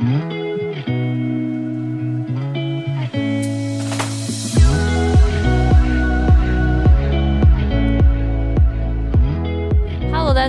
[0.00, 0.39] Mm-hmm.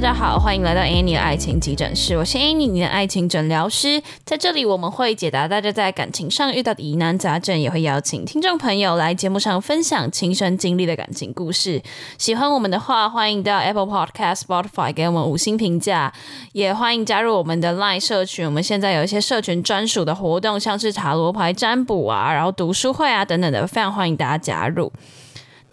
[0.01, 4.01] 大家好，欢迎来到 Annie 的爱情急诊室，我是 Annie，你的爱情诊疗师。
[4.25, 11.79] 在这里，我们会解答大家在感情上遇到的疑难杂症，也会邀请听众朋友来节目上分享亲身经历的感情故事。
[12.17, 16.11] 喜欢我们的话，欢迎到 Apple Podcast、Spotify 给我们五星评价，
[16.53, 18.43] 也欢迎加入我们的 Line 社群。
[18.43, 24.91] 我们现在有一些社群专属的活动，像是塔罗牌占卜啊，然后读书会啊等等的，非常欢迎大家加入。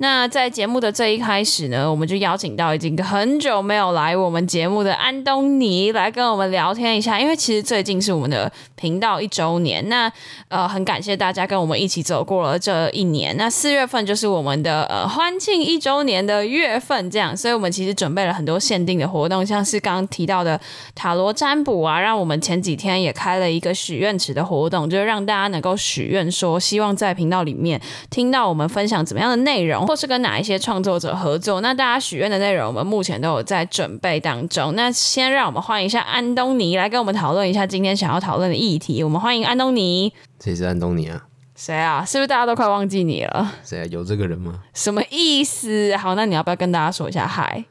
[0.00, 10.10] 那在节目的这一开始呢，我们就邀请到已经很久没有来我们节目的安东尼来跟我们聊天一下，因为其实最近是我们的频道一周年，那
[10.46, 13.36] 呃很感谢大家跟我们一起走过了这一年。
[13.36, 20.60] 那四月份就是我们的呃欢庆一周年的月份，这样，所以我们其实准备了很多限定的活动，像是刚刚提到的
[20.94, 27.80] 塔罗占卜啊，让我们前几天也开了一个许愿池的活动，就是让大家能够许愿说，希望在频道里面
[28.10, 29.87] 听到我们分享怎么样的内容。
[29.88, 31.62] 或是跟哪一些创作者合作？
[31.62, 34.74] 那大家许愿的内容，我们目前都有在准备当中。
[34.76, 39.02] 那先让我们欢迎一下安东尼来跟我们讨论一下今天想要讨论的议题。
[39.02, 40.12] 我们欢迎安东尼。
[40.40, 41.24] 谁是安东尼啊？
[41.56, 42.04] 谁啊？
[42.04, 43.50] 是不是大家都快忘记你了？
[43.64, 43.86] 谁啊？
[43.90, 44.60] 有这个人吗？
[44.74, 45.96] 什么意思？
[45.96, 47.64] 好，那你要不要跟大家说一下嗨？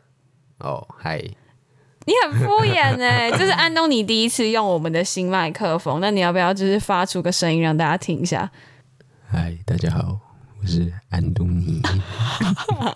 [0.57, 1.21] 哦，嗨！
[2.07, 8.49] 你很敷衍哎， 这是安东尼第一次用我们的新麦克风，那你要不要就是发出个声音让大家听一下？
[9.31, 10.26] 嗨，大家好。
[10.67, 11.81] 是安东尼，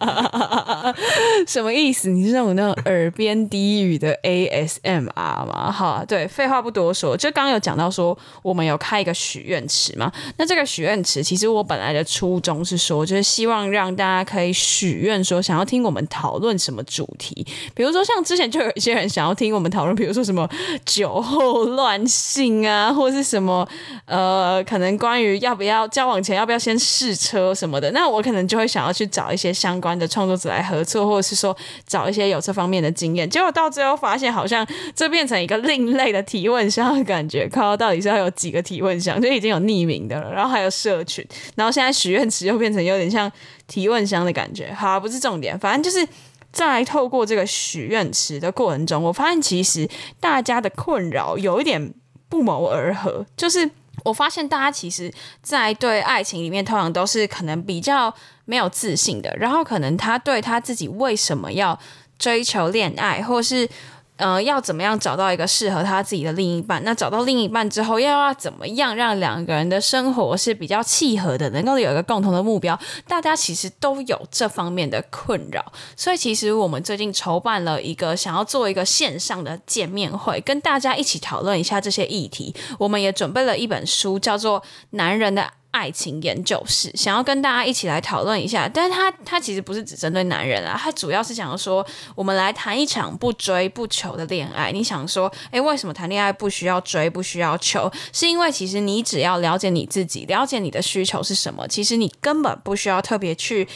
[1.47, 2.09] 什么意思？
[2.09, 5.72] 你是那种那种耳边低语的 ASMR 吗？
[5.72, 10.11] 好，对，废话不多说，就刚刚有讲到说我们有开一个许愿池嘛。
[10.38, 17.47] 那这个许愿池，其实我本来的初衷是说，就是希望让大家可以许愿，说想要听我们讨论什么主题。
[17.73, 20.50] 比如说像之前就有一些人想要听我们讨论，比如说什么
[20.85, 23.67] 酒后乱性啊，或是什么
[24.06, 27.92] 呃，可能关于要不要交往前要不要先试车什么的。
[27.92, 33.30] 那我可能就会想要去找一些相关的创作者来合作，或者是说找一些有这方面的经验。
[33.30, 34.66] 结果到最后发现，好像
[34.96, 37.47] 这变成一个另类的提问箱的感觉。
[37.47, 39.22] 靠，到底是要有几个提问箱？
[39.22, 41.24] 就已经有匿名的了，然后还有社群，
[41.56, 43.31] 然后现在许愿池又变成有点像
[43.68, 44.74] 提问箱的感觉。
[44.74, 46.08] 好，不是重点，反正就是
[46.52, 49.88] 在透过这个许愿池的过程中，我发现其实
[50.19, 51.94] 大家的困扰有一点
[52.28, 53.69] 不谋而合，就是
[54.03, 58.13] 我发现大家其实，在对爱情里面，通常都是可能比较
[58.45, 61.79] 没有自信的，然后可能他对他自己为什么要
[62.17, 63.69] 追求恋爱，或是
[64.17, 82.55] 呃要怎么样找到一个适合他自己的另一半，那找到另一半之后，又要怎么样让两个人的生活是比较契合的，能够有一个共同的目标，大家其实都有这方面的困扰，所以其实我们最近筹办了一个想要做一个线上的见面会，跟大家一起讨论一下这些议题。
[82.78, 84.61] 我们也准备了一本书，叫做
[84.91, 85.41] 《男人的》。
[85.72, 94.72] 爱情研究室想要跟大家一起来讨论一下，但是他他其实不是只针对男人啊，他主要是想要说，我们来谈一场不追不求的恋爱。
[94.72, 97.92] 你想说，诶，为什么谈恋爱不需要追，不需要求？
[98.14, 103.68] 是因为其实你只要了解你自己，了解你的需求是什么，其实你根本不需要特别去。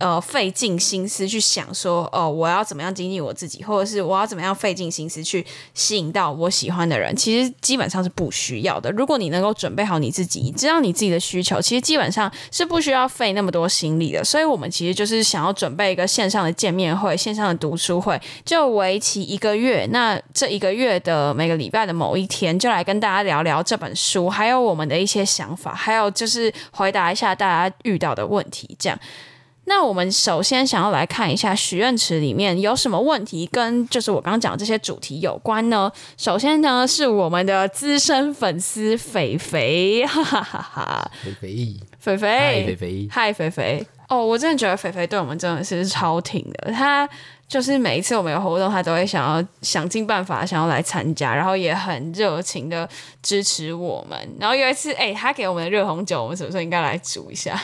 [0.00, 5.44] 呃，费尽心思去想说，哦，我要怎么样经济我自己，或者是我要怎么样费尽心思去
[5.74, 8.90] 吸引到我喜欢的人，其实基本上是不需要的。
[8.92, 14.24] 如果你能够准备好你自己，知道你自己的需求，其实基本上是不需要费那么多心力的。
[14.24, 19.86] 所以，我们其实就是想要准备一个线上的见面会、线上的读书会，就为期一个月。
[19.92, 28.98] 那这一个月的每个礼拜的某一天，就来跟大家聊聊这本书，还有我们的一些想法，还有就是回答一下大家遇到的问题，这样。
[29.70, 35.90] 那我们首先想要来看一下许愿池里面有什么问题，跟就是我刚刚讲这些主题有关呢？
[36.16, 43.86] 首先呢，是我们的资深粉丝肥肥， 哈哈哈哈，肥肥，肥肥，嗨，肥肥，嗨，肥肥。
[44.08, 46.72] 哦，我真的觉得肥肥对我们真的是超挺的。
[46.72, 47.08] 他
[47.46, 52.88] 就是每一次我们有活动，他都会想要想尽办法想要来参加，然后也很热情的
[53.22, 54.18] 支持我们。
[54.40, 57.62] 然后有一次，哎，他给我们的热红酒，我们什么时候应该来煮一下？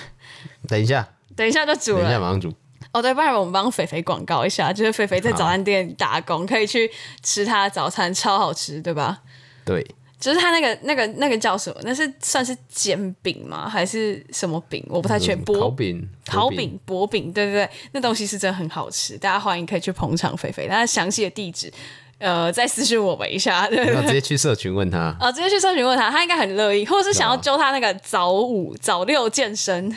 [0.69, 1.09] 等一下。
[1.37, 2.53] 等一下就煮了，等一下马上煮。
[2.93, 6.91] 哦，对，不然我们帮肥肥广告一下，就是肥肥在早餐店打工，可以去
[7.23, 9.19] 吃他的早餐，超好吃，对吧？
[9.67, 9.87] 对，
[10.19, 11.81] 就是他那个那个那个叫什么？
[11.83, 13.69] 那是算是煎饼吗？
[13.69, 14.83] 还是什么饼？
[14.89, 15.45] 我不太确定。
[15.45, 20.67] 薄饼，烤饼，薄饼，对对对，那东西是真的很好吃，大家欢迎可以去捧场肥肥。
[20.67, 21.71] 那详细的地址，
[22.19, 25.15] 呃，再私信我们一下， 对直接去社群问他。
[25.21, 29.95] 哦，直接去社群问他，他应该很乐意，或者是想要揪他那个早五早六健身。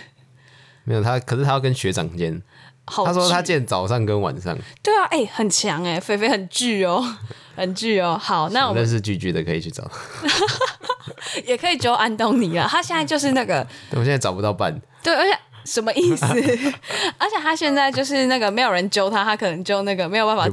[0.89, 2.41] 没有他，可是他要跟学长见。
[2.87, 4.57] 他说他见早上跟晚上。
[4.81, 6.99] 对啊，哎，很强哎，肥肥很巨哦，
[7.55, 8.17] 很巨哦。
[8.19, 9.87] 好，那我们认识巨巨的可以去找。
[11.45, 12.67] 也可以揪安东尼啊。
[12.67, 14.81] 他现在就是那个， 我现在找不到伴。
[15.03, 15.37] 对，而且。
[15.65, 16.25] 什么意思？
[17.17, 20.47] 而且他现在就是那个没有人揪他，他可能就那个没有办法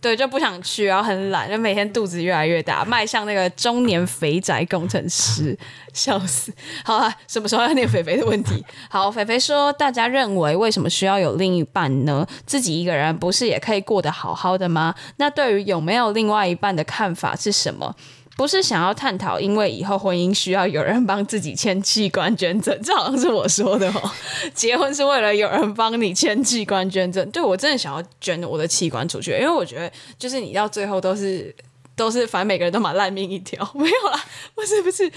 [0.00, 5.56] 对，就不想去，然后很懒，就每天肚子越来越大，迈向那个中年肥宅工程师，
[5.92, 6.52] 笑死！
[6.84, 8.64] 好了，什么时候要念肥肥的问题？
[8.88, 12.26] 好，肥肥说，大家认为为什么需要有另一半呢？
[12.46, 14.94] 自己一个人不是也可以过得好好的吗？
[15.16, 17.94] 那对于有没有另外一半的看法是什么？
[18.36, 24.10] 不是想要探讨，因为以后婚姻需要有人帮自己签器官捐赠，这好像是我说的哦。
[24.52, 31.54] 结婚是为了有人帮你签器官捐赠，对我真的想要捐我的器官出去，因为我觉得就是你到最后都是
[31.94, 34.24] 都是，反正每个人都蛮烂命一条，没有啦，
[34.56, 35.08] 不是不是，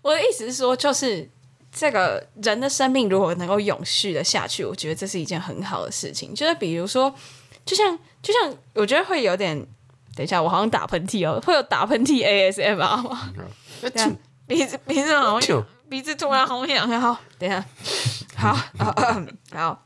[0.00, 1.28] 我的意思是说，就是
[1.70, 6.34] 这个人的生命如果能够永续的下去，我觉得这是一件很好的事情。
[6.34, 7.14] 就是比如说，
[7.66, 9.66] 就像就像，我觉得会有点。
[10.14, 13.32] 等一下，我好像打喷嚏哦，会有打喷嚏 ASMR 吗？
[14.46, 17.64] 鼻子鼻子好像鼻子突然好痒，好，等一下，
[18.36, 18.52] 好，
[19.52, 19.82] 好，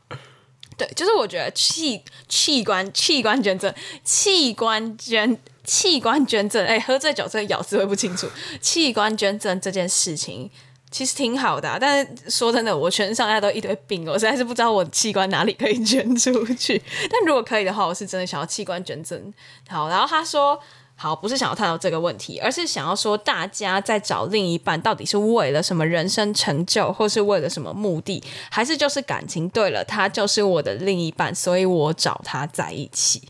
[0.77, 8.29] 对，就是我觉得器器官器官捐赠器官捐器官捐赠，哎，喝醉酒这个咬字会不清楚，
[8.61, 10.51] 器官捐赠这件事情。
[10.97, 16.81] 其实挺好的，但是说真的，我全身上下都一堆病，我实在是不知道我器官哪里可以捐出去。
[17.07, 19.31] 但如果可以的话，我是真的想要器官捐赠。
[19.69, 20.59] 好，然后他说，
[20.95, 33.21] 好，不是想要探讨这个问题，而是想要说，大家在找另一半到底是为了什么人生成就，或是为了什么目的，还是就是感情对了，他就是我的另一半，所以我找他在一起。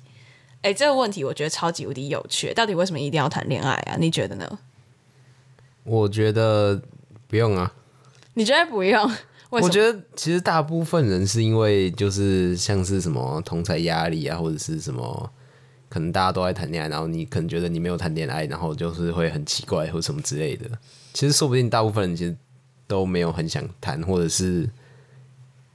[0.62, 3.98] 哎，这个问题我觉得超级无敌有趣，到底为什么一定要谈恋爱啊？
[4.00, 4.60] 你觉得呢？
[5.84, 6.82] 我觉得。
[7.28, 7.74] 不用啊，
[8.34, 9.12] 你觉得不用？
[9.50, 15.32] 我觉得其实大部分人是因为就是像是什么同才压力啊，或者是什么，
[15.88, 20.70] 可能大家都在谈恋爱，然后你可能觉得你没有谈恋爱，然后就是会很奇怪或什么之类的。
[21.14, 22.36] 其实说不定大部分人其实
[22.88, 24.70] 都没有很想谈，或者是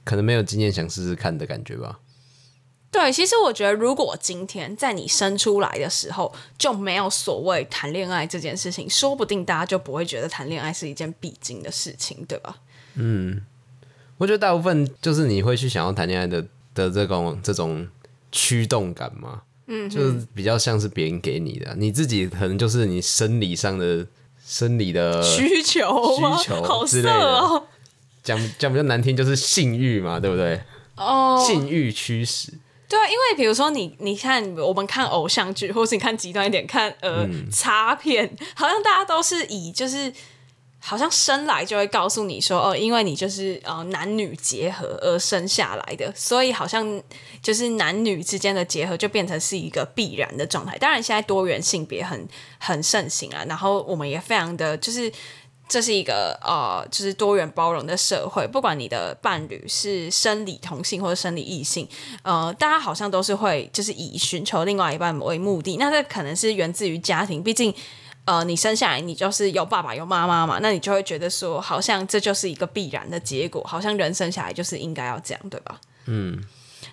[0.03, 1.99] 可能没有经验想试试看的感觉吧。
[2.93, 12.57] 对，其实我觉得，如果今天在你生出来的时候就没有所谓谈恋爱这件事情，说不定大家就不会觉得谈恋爱是一件必经的事情，对吧？
[12.93, 13.41] 嗯，
[14.19, 16.45] 我觉得大部分就是你会去想要谈恋爱的
[16.75, 17.87] 的这种这种
[18.31, 24.05] 驱动感嘛，嗯，就是比较像是别人给你的，你自己可能就是你生理上的
[24.45, 27.63] 生理的需求需求之类的，
[28.21, 30.61] 讲讲比较难听就是性欲嘛，对不对？
[30.95, 32.53] 哦，性欲驱使。
[32.87, 40.13] 对啊，因为比如说你，你看我们看偶像剧，或是你看极端一点看呃插片，好像大家都是以就是
[40.79, 47.01] 好像生来就会告诉你说哦，因为你就是呃男女结合而生下来的，所以好像
[47.41, 50.77] 就是男女之间的结合就变成是一个必然的状态。
[50.77, 52.27] 当然现在多元性别很
[52.59, 55.11] 很盛行啊，然后我们也非常的就是。
[55.73, 58.45] 这是一个呃，就是多元包容的社会。
[58.45, 61.89] 不管你的伴侣是生理同性或者生理异性，
[62.21, 65.75] 呃，大家好像都是会就是以寻求另外一半为目的。
[65.77, 67.73] 那这可能是源自于家庭，毕竟
[68.25, 75.81] 呃，你生下来你就是有爸爸有妈妈嘛，那你就会觉得说，好像这就是一个必然的结果，好像人生下来就是应该要这样，对吧？
[76.05, 76.39] 嗯。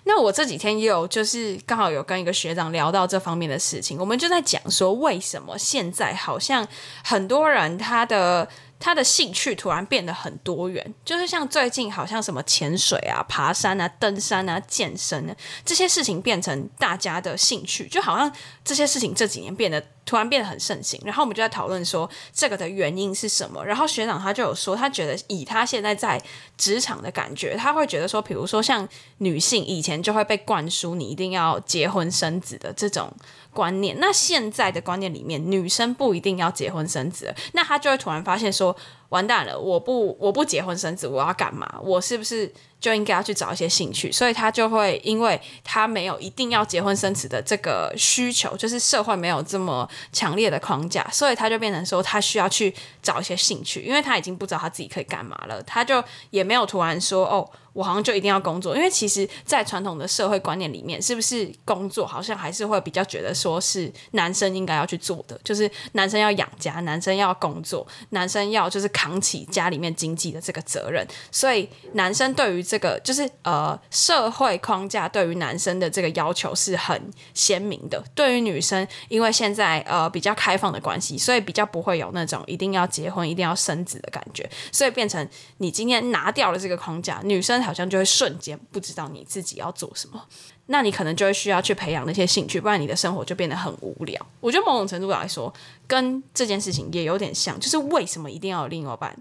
[0.05, 6.67] 那我这几天也有就是刚好有跟一个学长聊到这方面的事情，我们就在讲说，为什么现在好像
[7.03, 8.49] 很多人他的。
[8.81, 18.29] 他的兴趣突然变得很多元，就是像最近好像什么潜水啊、爬山啊、登山啊、健身啊这些事情变成大家的兴趣，就好像
[18.65, 20.99] 这些事情这几年变得突然变得很盛行。
[21.03, 23.65] 然后我们就在讨论说这个的原因是什么。
[23.65, 26.21] 然后学长他就有说，他觉得以他现在在
[26.57, 28.87] 职场的感觉，他会觉得说，比如说像
[29.19, 33.11] 女性以前就会被灌输你一定要结婚生子的这种。
[33.53, 38.73] 观念，那现在的观念里面，女生不一定要结婚生子，那她就会突然发现说，
[39.09, 41.69] 完蛋了，我不我不结婚生子，我要干嘛？
[41.83, 42.49] 我是不是
[42.81, 44.11] 就应该要去找一些兴趣？
[44.11, 57.47] 所以他就会，因为他没有一定要结婚生子的这个需求，就是社会没有这么强烈的框架，所以他就变成说，他需要去找一些兴趣，因为他已经不知道他自己可以干嘛了，他就也没有突然说，哦。
[57.73, 71.07] 我好像就一定要工作，因为其实，在传统的社会观念里面，是不是工作好像还是会比较觉得说是男生应该要去做的，就是男生要养家，男生要工作，男生要就是扛起家里面经济的这个责任。
[71.31, 77.01] 所以，男生对于这个就是呃社会框架对于男生的这个要求是很
[77.33, 78.03] 鲜明的。
[78.13, 84.49] 对于女生，因为现在呃比较开放的关系，所以比较不会有那种一定要结婚、一定要生子的感觉。
[84.73, 85.25] 所以变成
[85.59, 87.60] 你今天拿掉了这个框架，女生。
[87.61, 90.25] 好像就会瞬间不知道你自己要做什么。
[90.67, 94.25] 那你可能就会需要去培养那些兴趣，不然你的生活就变得很无聊。
[94.39, 95.53] 我觉得某种程度来说，
[95.85, 99.13] 跟这件事情也有点像，就是为什么一定要有另一半？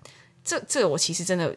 [0.44, 1.56] 这这我其实真的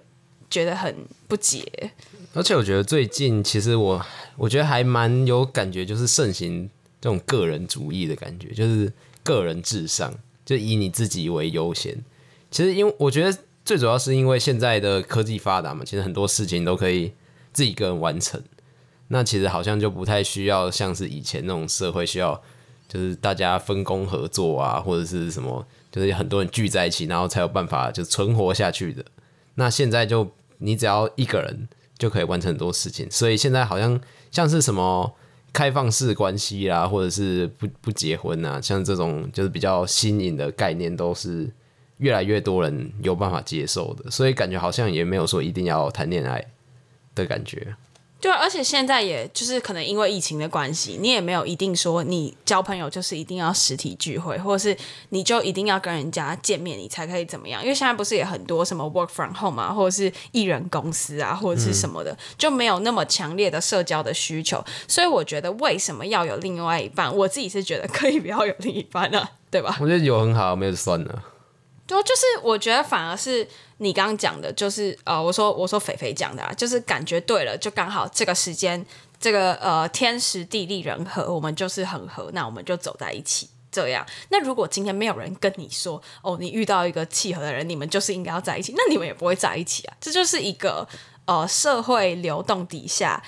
[0.49, 0.95] 觉得很
[1.27, 1.91] 不解。
[2.33, 4.03] 而且我觉得最近其实我
[4.35, 6.67] 我觉得还蛮有感觉，就是盛行
[6.99, 10.11] 这种个人主义的感觉，就是个人至上，
[10.43, 11.95] 就以你自己为优先。
[12.49, 17.13] 其实因为我觉得最主要是因为现在的科技发达嘛，其实很多事情都可以
[17.51, 18.41] 自己一个人完成。
[19.07, 22.41] 那其实好像就不太需要像是以前那种社会需要，
[22.87, 29.03] 就是大家分工合作啊，或者是什么，就是很多人聚在一起，然后才有办法就存活下去的。
[29.55, 31.67] 那现在就你只要一个人。
[31.95, 33.97] 就可以完成很多事情，所以现在好像
[34.29, 35.13] 像是什么
[35.53, 41.49] 开放式关系啦，或者是不不结婚啊，像这种就是比较新颖的概念，都是
[42.03, 46.45] 越来越多人有办法接受的，所以感觉好像也没有说一定要谈恋爱
[47.15, 47.75] 的感觉。
[48.19, 54.77] 对，而且现在也就是可能因为疫情的关系，你也没有一定说你交朋友就是一定要实体聚会，或者是
[55.09, 57.61] 你就一定要跟人家见面，你才可以怎么样？
[57.61, 64.63] 因为现在不是也很多什么 work from home 啊，或者是艺人公司啊，或者是什么的，就没有那么强烈的社交的需求。
[64.87, 67.13] 所以我觉得为什么要有另外一半？
[67.13, 69.77] 我自己是觉得可以不要有另一半了，对吧？
[69.81, 71.23] 我觉得有很好，没有就算了。
[71.85, 73.47] 对，就是我觉得反而是。
[73.77, 78.85] 你刚刚讲的，就是呃，我说我说肥肥讲的啊，就是感觉对了，就刚好这个时间，
[79.19, 83.49] 这个呃天时地利人和，我们就是很合，那我们就走在一起。
[83.69, 89.97] 这样，那如果今天没有人跟你说，哦，你遇到一个契合的人，你们就是应该要在一起，那你们也不会在一起啊。
[89.99, 90.87] 这就是一个
[91.25, 93.21] 呃社会流动底下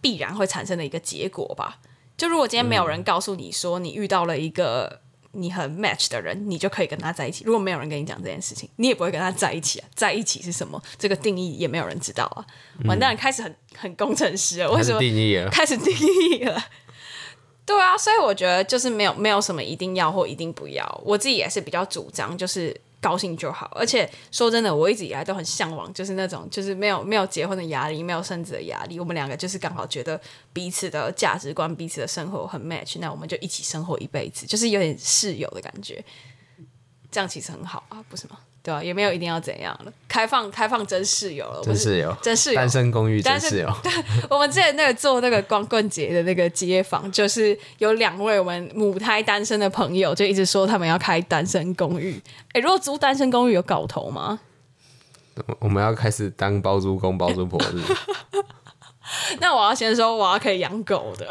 [0.00, 1.78] 必然会产生的一个结果吧。
[2.16, 5.03] 就如果今天没有人告诉你说，你遇到了一个。
[5.34, 7.44] 你很 match 的人，你就可以跟他在一起。
[7.44, 9.88] 如果没有人跟你讲这件事情，你也不会跟他在一起啊。
[9.94, 10.82] 在一起是什么？
[10.98, 12.44] 这个定义也没有人知道啊。
[12.84, 14.70] 完蛋，开始很很工程师了。
[14.72, 15.50] 为什么定义了？
[15.50, 16.64] 开始定义了。
[17.66, 21.02] 对啊，所以我觉得就是没有没有什么一定要或一定不要。
[21.04, 22.78] 我自己也是比较主张，就是。
[23.04, 28.98] 高兴就好，而且说真的，我一直以来都很向往，就是那种就是没有没有结婚的压力，没有生子的压力。
[28.98, 30.18] 我们两个就是刚好觉得
[30.54, 36.02] 彼此的价值观、彼此的生活很 match，那我们就一起生活一辈子，就是有点室友的感觉。
[37.10, 38.38] 这样其实很好啊，不是吗？
[38.64, 43.70] 对啊，也没有一定要怎样了，开放开放真室友了，真室友，真室友，单身公寓真室友。
[43.82, 43.92] 对，
[44.30, 52.18] 我们之前那个做那个光棍节的那个街坊，就是有两位我们母胎单身的朋友，就一直说他们要开单身公寓。
[52.52, 54.40] 哎，如果租单身公寓有搞头吗？
[55.60, 57.76] 我们要开始当包租公包租婆是？
[59.40, 61.28] 那我要先说，我要可以养狗的。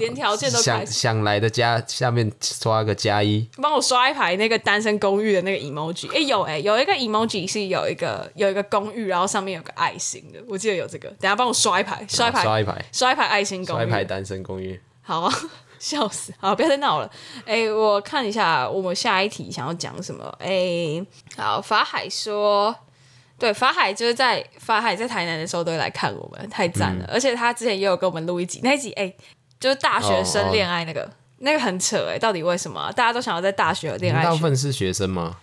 [0.00, 6.10] 连条件都想想来的加下面刷个加一，帮我刷一排那个单身公寓的那个 emoji。
[6.12, 11.08] 哎，有哎，有一个 emoji 是有一个有一个公寓，然后上面有个爱心的，我记得有这个。
[11.20, 14.80] 等下帮我刷一排，刷一排，刷一排，刷一排爱心公寓，刷一排单身公寓。
[15.02, 15.34] 好啊，
[15.78, 16.32] 笑死！
[16.38, 17.10] 好，不要再闹了。
[17.44, 20.34] 哎，我看一下我们下一题想要讲什么。
[20.38, 21.04] 哎，
[21.36, 22.74] 好，法海说，
[23.38, 27.08] 对，法海就是在法海在台南的时候都会来看我们，太赞了。
[27.12, 29.12] 而且他之前也有跟我们录一集，那一集哎。
[29.60, 34.24] 就是大学生恋爱那个，那个很扯哎，到底为什么大家都想要在大学恋爱？
[34.24, 35.36] 大部分是学生吗？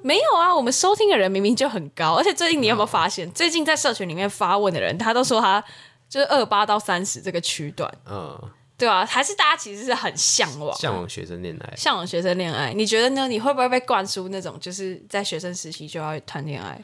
[0.00, 5.62] 没有啊，我们收听的人明明就很高，而且最近你有没有发现，最近在社群里面发问的人，他都说他
[6.08, 8.40] 就是二八到三十这个区段，嗯，
[8.78, 13.26] 对啊，还是大家其实是很向往向往学生恋爱，向往学生恋爱，你觉得呢？
[13.26, 16.80] 你会不会被灌输那种就是在学生时期就要谈恋爱？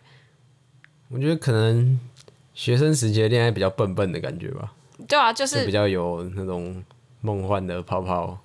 [1.08, 1.98] 我觉得可能
[2.52, 4.72] 学生时期的恋爱比较笨笨的感觉吧。
[5.08, 6.82] 对啊，就是比较有那种
[7.20, 8.38] 梦幻的泡泡，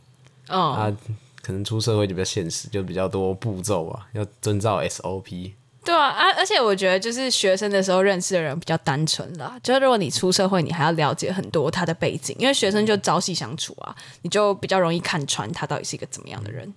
[0.47, 0.97] 嗯，啊，
[1.41, 5.53] 可能出社会就比较现实，就比较多步骤啊，要遵照 SOP。
[5.85, 16.71] 对啊，啊，而且我觉得就是学生的时候认识的人比较单纯啦，就是如果你出社会，你还要了解很多他的背景，因为学生就朝夕相处啊，你就比较容易看穿他到底是一个怎么样的人。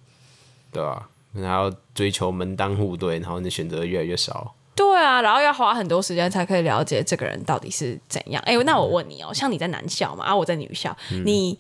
[0.71, 4.55] 对啊，然后追求门当户对，然后你选择越来越少。
[4.75, 8.43] 对啊，然后要花很多时间才可以了解这个人到底是怎样。
[8.47, 11.59] 哎，那我问你哦，像你在男校嘛，啊，我在女校，你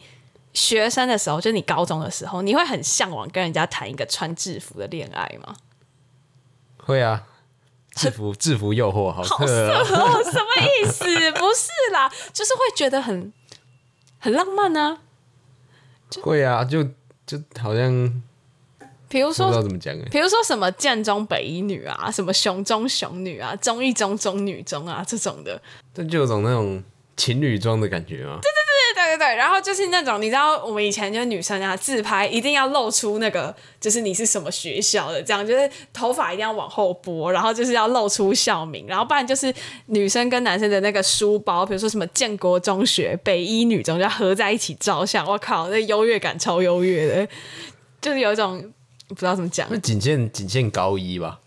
[0.54, 5.54] 学生的时候，就你高中的时候，你会很向往跟人家谈一个穿制服的恋爱吗？
[6.78, 7.24] 会啊，
[7.94, 9.84] 制服制服诱惑，好色哦，
[10.24, 11.04] 什么意思？
[11.32, 13.32] 不是啦，就是会觉得很
[14.18, 14.98] 很浪漫啊。
[16.22, 16.82] 会啊，就
[17.26, 18.22] 就好像。
[19.12, 20.08] 比如说，不知道怎么讲哎。
[20.10, 25.60] 比如说什么建中北一女啊，什么雄中雄女啊，中一中中女中啊这种的，
[25.92, 26.82] 这就有种那种
[27.14, 28.38] 情侣装的感觉吗？
[28.40, 39.52] 对对对对对对，然后就是那种你知道，我们以前就是女生啊，自拍一定要露出那个，就是你是什么学校的，这样就是头发一定要往后拨，然后就是要露出校名，然后不然就是
[39.86, 45.26] 女生跟男生的那个书包，比如说什么建国中学、北一女中，就要合在一起照相。
[45.26, 47.28] 我靠，那优越感超优越的，
[48.00, 48.72] 就是有一种
[49.14, 49.66] 不知道怎么讲。
[49.70, 51.40] 那，仅限仅限高一吧，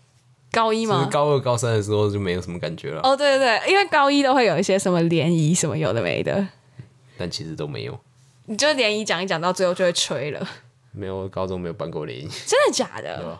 [0.52, 0.98] 高一吗？
[0.98, 6.46] 就是高二、高三的时候就没有什么感觉了，哦，对对对，因为高一都会有一些什么联谊什么有的没的，
[7.18, 7.98] 但其实都没有，
[8.46, 10.48] 你就联谊讲一讲，到最后就会吹了，
[10.92, 13.38] 没有高中没有办过联谊，真的假的？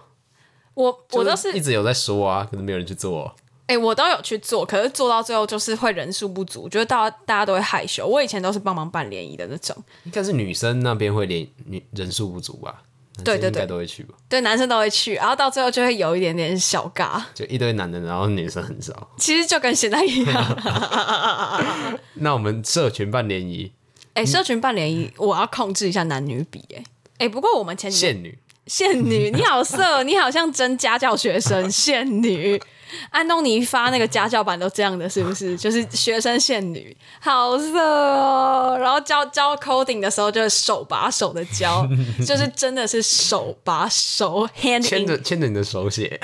[0.75, 3.35] 我我都是一直有在说啊，可是没有人去做啊、
[3.66, 8.06] 哎、我都有去做，可是做到最后就是会人数不足，觉得大家大家都会害羞。
[8.06, 12.83] 我以前都是帮忙办联谊的那种，应该是女生那边会联女人数不足吧？
[13.25, 14.14] 对对对应该都会去吧？
[14.28, 19.08] 对，男生都会去，然后到最后就会有一点点小尬，就一堆男的，然后女生很少。
[19.18, 20.56] 其实就跟现在一样。
[22.14, 23.73] 那我们社群办联谊，
[24.14, 26.85] 哎、社群办联谊，我要控制一下男女比、哎。
[27.18, 32.61] 哎，不过我们前几天限女，现女，你好色，你好像真家教学生， 现女。
[33.11, 35.57] 安东尼发那个家教版都这样的，是不是？
[35.59, 38.76] 就是学生限女，好色哦。
[38.81, 41.87] 然后教教 coding 的时候，就是手把手的教，
[42.26, 46.21] 就是真的是手把手 hand 牵着牵着你的手写，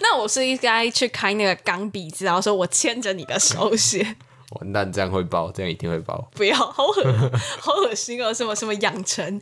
[0.00, 4.16] 那我是应该去开那个钢笔字，然后说我牵着你的手写，
[4.60, 6.28] 完蛋，这样会爆，这样一定会爆。
[6.34, 8.32] 不要，好恶，好恶心哦！
[8.32, 9.40] 什么什么养成，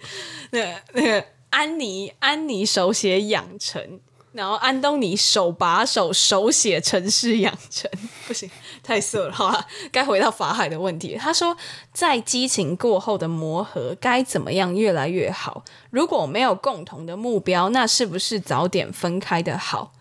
[0.50, 4.00] 那个那个安妮安妮手写养成，
[4.36, 7.90] 然后安东尼手把手手写城市养成，
[8.26, 8.48] 不行，
[8.82, 9.32] 太色了。
[9.32, 11.16] 好了，该回到法海的问题。
[11.18, 11.56] 他说，
[11.94, 15.64] 在激情过后的磨合该怎么样越来越好？
[15.88, 19.92] 如果没有共同的目标，那是不是早点分开的好？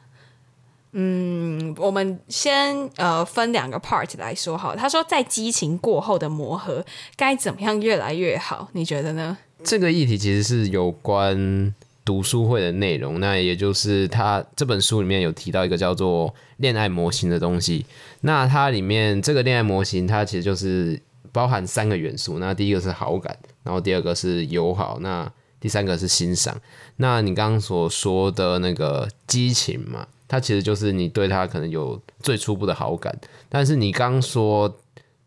[0.91, 4.75] 嗯，我们先呃分两个 part 来说好。
[4.75, 8.67] 他说，在激情过后的磨合该怎么样越来越好？
[8.73, 9.37] 你觉得呢？
[9.63, 11.73] 这个议题其实是有关
[12.05, 17.83] 读书会的内容，那也就是他这本书里面有提到一个叫做恋爱模型的东西。
[18.21, 22.37] 那它里面这个恋爱模型，它其实就是包含三个元素。
[22.37, 26.55] 那第一个是好感，然后第二个是友好，那第三个是欣赏。
[26.97, 34.77] 那你刚刚所说的那个激情嘛，它其实就是你对他可能有最初步的好感，但是你刚说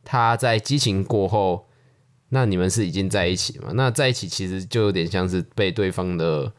[0.05, 1.65] 他在激情过后。
[2.31, 3.71] 那你们是已经在一起嘛？
[3.73, 6.53] 那在一起其实就有点像是被对方的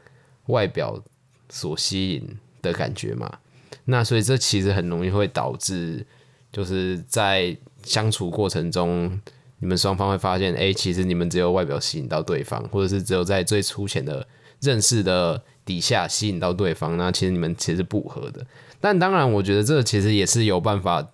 [0.50, 1.02] 外表
[1.50, 3.40] 所吸引的感觉嘛。
[3.86, 6.06] 那所以这其实很容易会导致，
[6.52, 9.20] 就是在相处过程中，
[9.60, 14.28] 你们双方会发现，哎、其实你们只有外表吸引到对方，或者是只有在最粗浅的
[14.60, 16.98] 认识的底下吸引到对方。
[16.98, 18.46] 那其实你们其实不合的。
[18.80, 21.10] 但当然，我觉得这其实也是有办法，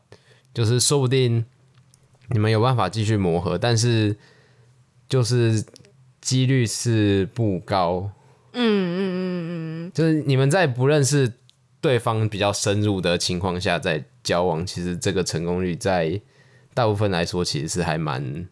[0.53, 1.45] 就是说不定
[2.29, 4.17] 你们有办法继续磨合，但是。
[5.07, 5.63] 就是
[6.19, 8.09] 几率是不高。
[8.55, 11.31] 嗯嗯嗯嗯，就是你们在不认识
[11.81, 16.19] 对方比较深入的情况下在交往，其实这个成功率在
[16.73, 18.47] 大部分来说其实是还蛮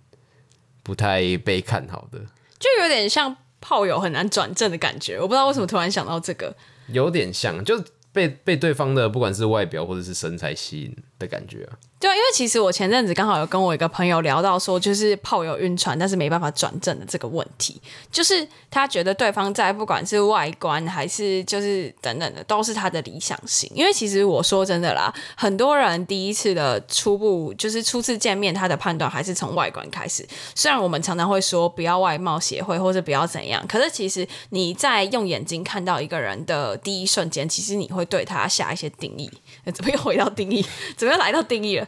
[0.84, 2.20] 不太被看好的，
[2.60, 5.20] 就有点像炮友很难转正的感觉。
[5.20, 6.56] 我不知道为什么突然想到这个。
[6.88, 11.78] 有点像，就被被对方的不管是外表或者是身材吸引的感觉啊。
[12.00, 23.72] 对，因为其实我前阵子刚好有跟我一个朋友聊到说，就是炮友晕船，但是没办法转正的这个问题，就是他觉得对方在不管是外观还是就是等等的，都是他的理想型。
[23.74, 30.28] 因为其实我说真的啦，很多人第一次的初步就是初次见面，他的判断还是从外观开始。
[30.54, 39.32] 虽然我们常常会说不要外貌协会或者不要怎样，可是其实你在用眼睛看到一个人的第一瞬间，其实你会对他下一些定义。
[39.66, 40.66] 呃怎么又回到定义？
[40.98, 41.88] 怎么又来到定义了？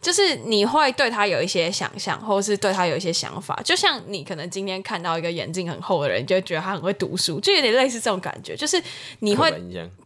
[0.00, 3.60] 就是你会对他有一些想象，或者是对他有一些想法。
[3.64, 8.54] 就像你可能今天看到一个眼镜很厚的人，你就会觉得他很会读书，就有点类似这种感觉。
[8.54, 8.80] 就是
[9.18, 9.50] 你会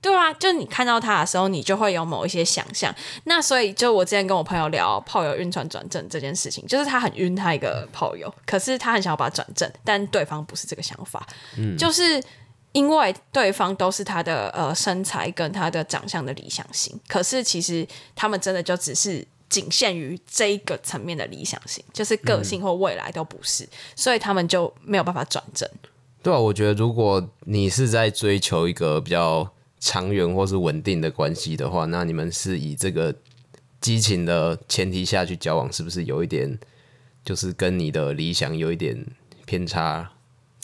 [0.00, 2.90] 对啊，就你看到他的时候，你就会有某一些想象。
[3.24, 11.26] 那所以，就我之前跟我朋友聊炮友晕船转正这件事情，就是他很晕他一个炮友，可是他很想要把他转正，但对方不是这个想法，
[11.58, 12.18] 嗯就是。
[12.72, 25.68] 因为对方都是他的呃身材跟他的长相的理想型，可是其实他们真的就只是仅限于这一个层面的理想型，就是个性或未来都不是，所以他们就没有办法转正。
[26.22, 33.14] 对啊，我觉得如果你是在追求一个比较长远或是稳定的关系的话，那你们是以这个
[33.80, 36.58] 激情的前提下去交往，是不是有一点
[37.24, 39.04] 就是跟你的理想有一点
[39.44, 40.12] 偏差？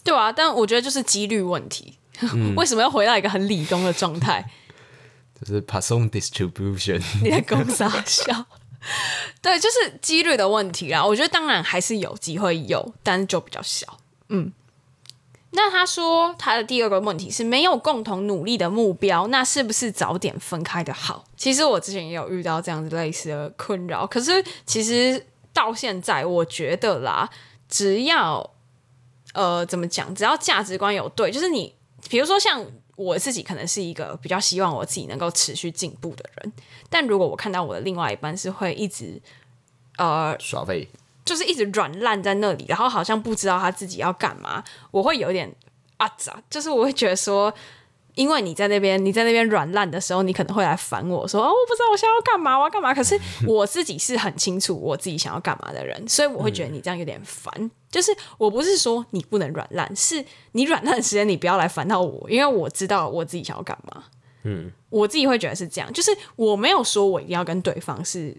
[0.04, 1.97] 对啊，但我觉得就是几率问题。
[2.56, 4.44] 为什么要回到一个很理工的状态？
[5.40, 8.46] 就是 Passon distribution， 你在公傻笑？
[9.42, 11.04] 对，就是几率的问题啦。
[11.04, 13.98] 我觉得当然还是有机会有，但是就比较小。
[14.28, 14.52] 嗯，
[15.50, 21.24] 那他说他的第二个问题是没有共同努力的目标，那是不是早点分开的好？
[21.36, 27.28] 其实我之前也有遇到这样子类似的困扰，可是其实到现在，我觉得啦，
[27.68, 28.54] 只要
[29.34, 31.74] 呃怎么讲，只要价值观有对，就是你
[32.08, 32.64] 比如说像。
[32.98, 36.52] 我自己可能是一个比较希望我自己能够持续进步的人，
[36.90, 39.22] 但如果我看到我的另外一半是会一直
[39.98, 40.88] 呃耍废，
[41.24, 45.48] 就是一直软烂在那里，然后好像不知道他自己要干嘛，我会有点
[45.98, 47.54] 啊咋，就是我会觉得说。
[48.14, 53.16] 因为你在那边，你在那边软烂的时候，你可能会来烦我说：“哦，我不知道我现在要干嘛，我要干嘛。”可是
[53.46, 57.70] 我自己是很清楚我自己想要干嘛的人，所以我会觉得你这样有点烦。
[57.98, 64.04] 就是我不是说你不能软烂，是你软烂的时间你不要来烦到我，因为我知道我自己想要干嘛。
[64.44, 68.36] 嗯，我自己会觉得是这样，就是我没有说我一定要跟对方是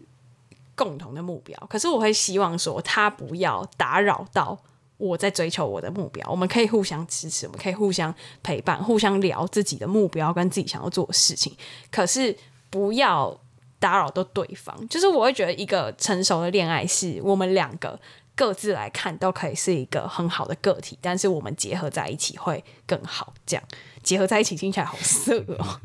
[0.75, 4.57] 共同的目标，可是我会希望说他不要打扰到。
[4.97, 11.55] 我在追求我的目标，我们可以互相支持，我们可以互相陪伴，互相聊自己的目标跟自己想要做的事情。
[11.89, 12.35] 可是
[12.69, 13.39] 不要
[13.79, 14.75] 打扰到对方。
[14.89, 17.97] 就是我会觉得一个成熟的恋爱是我们两个
[18.39, 23.33] 各自来看都可以是一个很好的个体，但是我们结合在一起会更好。
[23.45, 23.63] 这样
[24.01, 25.81] 结合在一起听起来好色哦。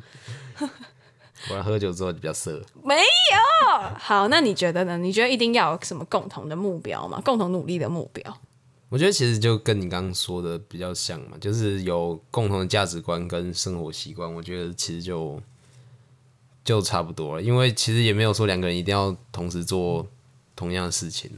[1.49, 2.65] 果然喝酒之后就比较色。
[2.85, 3.89] 没有。
[3.99, 4.97] 好，那你觉得呢？
[4.97, 7.21] 你觉得一定要有什么共同的目标吗？
[7.25, 8.39] 共同努力的目标？
[8.89, 15.43] 我觉得其实就跟你刚刚说的比较像嘛，就是有共同的价值观跟生活习惯，我觉得其实就
[16.65, 17.43] 就差不多了。
[17.43, 20.07] 因为其实也没有说两个人一定要同时做
[20.55, 21.29] 同样的事情，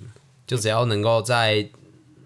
[0.47, 1.69] 就只要能够在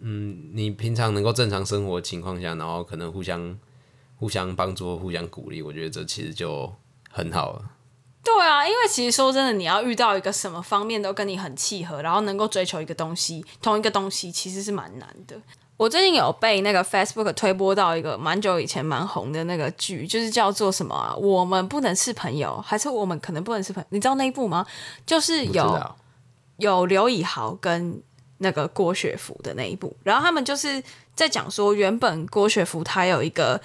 [0.01, 3.59] 嗯你平常能够正常生活情况下，然后可能互相
[4.17, 6.73] 互相帮助、互相鼓励，我觉得这其实就
[7.11, 7.71] 很好了。
[8.23, 15.41] 对啊，因为其实说真的，你要遇到一个什么方面都跟你很契合，然后能够追求一个东西，同一个东西，其实是蛮难的。
[15.79, 21.15] 我最近有被那个 Facebook 推播到一个蛮久以前蛮红的那个剧，就是叫做什么啊？
[21.17, 23.87] 我们不能是朋友，还是我们可能不能是朋友？
[23.89, 24.67] 你知道那一部吗？
[25.07, 25.97] 就是有
[26.59, 28.03] 有刘以豪跟
[28.41, 30.83] 那个郭雪芙的那一部，然后他们就是
[31.15, 33.61] 在讲说，原本郭雪芙她有一个。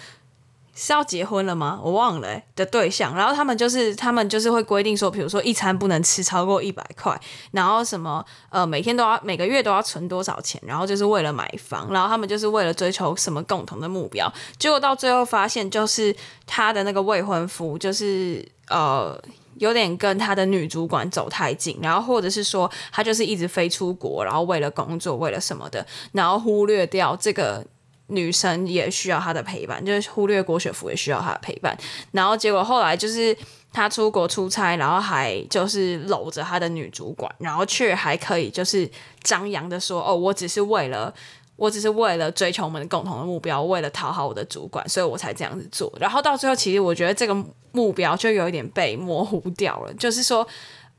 [0.77, 1.79] 是要结婚了吗？
[1.81, 7.17] 我忘了的对象，然后他们就是他们就是会规定说，比如说一餐不能吃超过一百块，
[7.51, 16.13] 然后什么呃每天都要每个月都要存多少钱，然后就是为了买房，然后他们就是为了追求什么共同的目标，结果到最后发现就是
[16.45, 19.17] 他的那个未婚夫就是呃
[19.57, 27.65] 有点跟他的女主管走太近，然后或者是说他就是一直飞出国，然后为了工作为了什么的，然后忽略掉这个。
[28.07, 31.75] 女生也需要他的陪伴，就是忽略郭雪芙也需要他的陪伴。
[32.11, 33.35] 然后结果后来就是
[33.73, 38.87] 他出国出差，然后还就是搂着他的女主管，然后却还可以就是
[39.23, 41.11] 张扬的说：“哦，我只是为了，
[41.55, 47.35] 我只是为了追求我们共同的目标，为了讨好我的主管，所以我才这样子做。”然后到最后，其实我觉得这个
[47.71, 50.47] 目标就有一点被模糊掉了，就是说，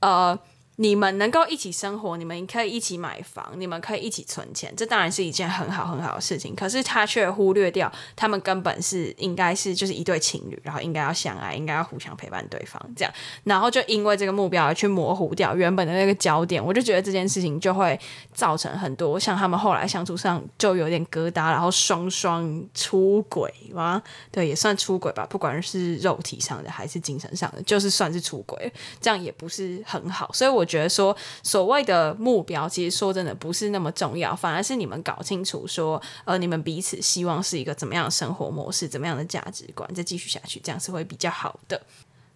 [0.00, 0.38] 呃。
[0.76, 6.54] 你们能够一起生活，你们可以一起买房，你们可以一起存钱，这当然是一件很好很好的事情。
[6.54, 13.12] 可是他却忽略掉，他们根本是应该是就是一对情侣，然后应该要相爱，应该要互相陪伴对方，这样，
[13.44, 16.62] 然后就因为这个目标而去模糊掉原本的那个焦点。
[16.62, 17.98] 我就觉得这件事情就会
[18.34, 30.30] 造成很多像他们后来相处上就有点疙瘩，然后双双出轨嘛，对，也算出轨吧，不管是肉体上的还是精神上的，就是算是出轨，这样也不是很好。
[30.34, 30.65] 所以我。
[30.66, 41.80] 觉得说所谓的目标，其实说真的不是那么重要，反而是你们搞清楚说，呃，你们彼此希望是一个怎么样的生活模式，怎么样的价值观，再继续下去，这样是会比较好的。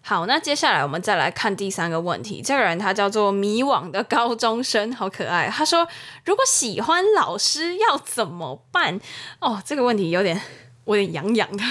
[0.03, 2.41] 好，那接下来我们再来看第三个问题。
[2.41, 5.47] 这个人他叫做迷惘的高中生，好可爱。
[5.47, 5.87] 他说
[6.25, 8.99] ：“如果喜欢老师要怎么办？”
[9.39, 10.41] 哦，这个问题有点。
[10.83, 11.63] 我有点痒痒的，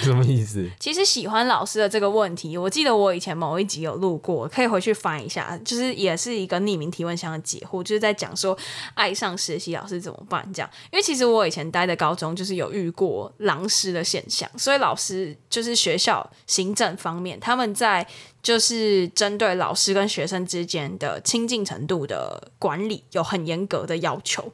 [0.00, 0.68] 什么意思？
[0.80, 5.58] 其实喜欢老师的这个问题，我记得我以前某一集有录过，可以回去翻一下。
[5.64, 8.56] 就是也是一个匿名提问箱的解惑，就是在讲说
[8.94, 10.70] 爱上实习老师怎么办这样。
[10.90, 18.06] 因为其实我以前待的高中就是有遇过狼师的现象，所以老师就是学校行政方面，他们在
[18.42, 24.52] 就是针对老师跟学生之间的亲近程度的管理有很严格的要求。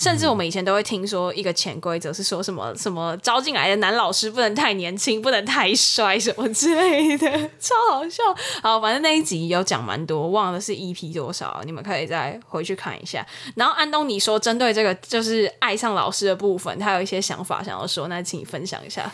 [0.00, 8.22] 甚至我们以前都会听说一个潜规则是说什么什么招进来的男老师不能太年轻，不能太帅什么之类的，超好笑。
[8.62, 13.26] 好，反正那一集有讲蛮多，忘了是 EP 多少，你们可以再回去看一下。
[13.54, 19.12] 然后安东尼说，针对这个就是爱上老师的部分，他有一些想法想要说，那请你分享一下。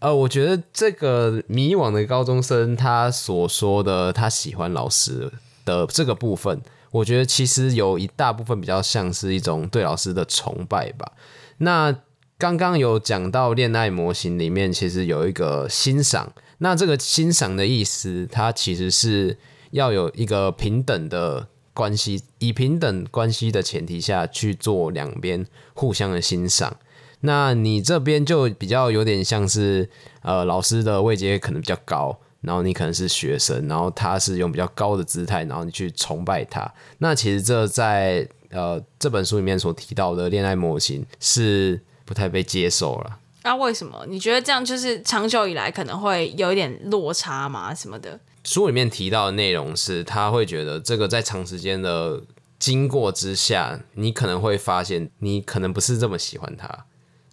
[0.00, 5.30] 呃，我觉得这个迷惘的高中生他所说的他喜欢老师
[5.64, 6.60] 的这个部分，
[6.94, 11.10] 我觉得其实有一大部分比较像是一种对老师的崇拜吧。
[11.58, 11.92] 那
[12.38, 16.32] 刚刚有讲到恋爱模型里面，其实有一个欣赏。
[16.58, 19.36] 那这个欣赏的意思，它其实是
[19.72, 26.76] 要有一个平等的关系，以平等关系的前提下去做两边互相的欣赏。
[27.22, 29.90] 那你这边就比较有点像是，
[30.22, 36.72] 呃，老师的位阶可能比较高，然后你可能是学生，然后他是用比较高的姿态，然后你去崇拜他。
[36.98, 43.18] 那其实这在呃这本书里面所提到的恋爱模型是不太被接受了。
[43.42, 44.06] 那为什么？
[44.08, 47.74] 你觉得这样就是长久以来可能会有一点落差吗？
[47.74, 48.18] 什么的？
[48.44, 52.22] 书里面提到的内容是，他会觉得这个在长时间的
[52.58, 56.86] 经过之下，你可能会发现，你可能不是这么喜欢他。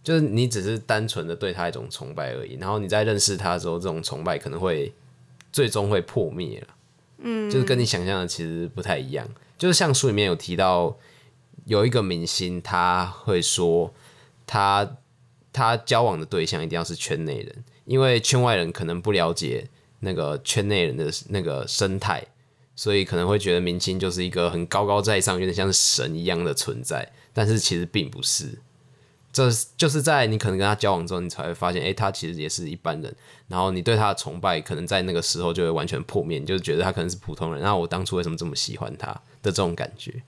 [0.03, 4.91] 就是你只是单纯的对他一种崇拜而已，然后你在认识他的时候，这种崇拜可能会
[5.51, 6.67] 最终会破灭了。
[7.23, 9.27] 嗯，就是跟你想象的其实不太一样。
[9.57, 10.97] 就是像书里面有提到，
[11.65, 13.93] 有一个明星他会说，
[14.47, 14.97] 他
[15.53, 19.67] 他交往的对象一定要是圈内人，因为圈外人可能不了解
[19.99, 22.25] 那个圈内人的那个生态，
[22.75, 28.57] 所以可能会觉得明星就是一个很高高在上，有点像是神一样的存在，但是其实并不是。
[29.31, 33.15] 这就是在你可能跟他交往之后，你才会发现，哎，他其实也是一般人。
[33.47, 37.61] 然后你对他的崇拜，可能在那个时候就会完全破灭，你就觉得他可能是普通人。
[37.61, 39.07] 那我当初为什么这么喜欢他
[39.41, 40.21] 的这种感觉？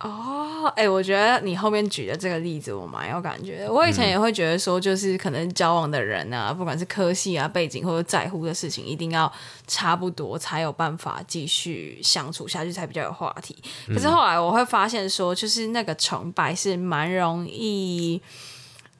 [0.00, 3.72] 哦，哎，我觉得你后面举的这个例子我蛮有感觉的。
[3.72, 9.30] 我以前也会觉得说，就是可能交往的人啊，不管是科系啊、背景或者在乎的事情，一定要
[9.66, 13.54] 差不多才有办法继续相处下去，才比较有话题。
[13.88, 18.22] 可是后来我会发现说，就是那个崇拜是蛮容易。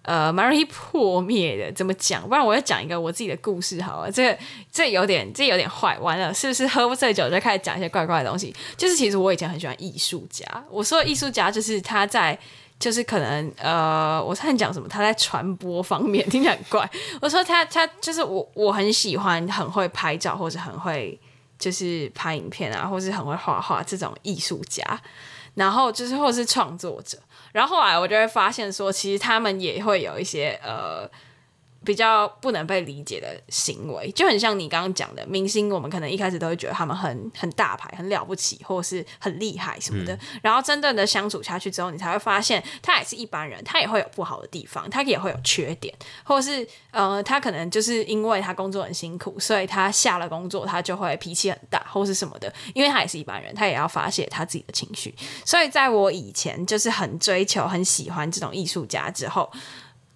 [0.02, 2.26] 呃，蛮容易破灭的，怎么讲？
[2.26, 4.10] 不然我要讲一个我自己的故事好了。
[4.10, 4.38] 这个
[4.72, 8.54] 这有点这有点坏，完了是不是喝不醉酒就开始讲一些怪怪的东西？
[8.78, 10.44] 就是其实我以前很喜欢艺术家。
[10.70, 12.36] 我说艺术家就是他在，
[12.78, 14.88] 就是可能呃，我在讲什么？
[14.88, 16.90] 他在传播方面 听起来很怪。
[17.20, 21.20] 我说他他就是我我很喜欢很会拍照或者很会
[21.58, 24.82] 就是拍影片啊，或是很会画画这种艺术家。
[25.54, 27.18] 然后就是或者是创作者。
[27.52, 31.10] 然后后来我就会发现说，其实他们也会有一些呃。
[31.82, 40.18] 比较不能被理解的行为，就很像你刚刚讲的明星，我们可能一开始都会觉得他们很很大牌、很了不起，或者是很厉害什么的。
[40.42, 52.52] 然后真正的相处下去之后，你才会发现他也是一般人，他也会有不好的地方，他也会有缺点，或是呃，他可能就是因为他工作很辛苦，所以他下了工作他就会脾气很大，或是什么的。
[52.74, 55.14] 因为他也是一般人，他也要发泄他自己的情绪。
[55.46, 59.50] 所以在我以前就是很追求、很喜欢这种艺术家之后。